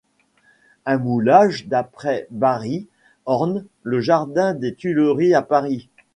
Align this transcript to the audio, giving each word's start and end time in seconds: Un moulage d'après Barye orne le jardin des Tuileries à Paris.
Un 0.87 0.97
moulage 0.97 1.67
d'après 1.67 2.25
Barye 2.31 2.87
orne 3.27 3.67
le 3.83 3.99
jardin 4.01 4.55
des 4.55 4.73
Tuileries 4.73 5.35
à 5.35 5.43
Paris. 5.43 5.89